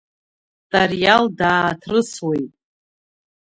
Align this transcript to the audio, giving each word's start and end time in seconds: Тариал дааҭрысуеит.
Тариал 0.71 1.25
дааҭрысуеит. 1.37 2.53